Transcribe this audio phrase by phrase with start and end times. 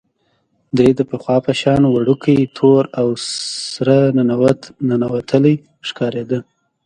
[0.77, 3.07] دی د پخوا په شان وړوکی، تور او
[3.77, 3.95] سره
[4.89, 5.55] ننوتلی
[5.87, 6.39] ښکارېده.